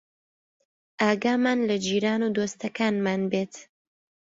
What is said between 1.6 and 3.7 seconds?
لە جیران و دۆستەکانمان بێت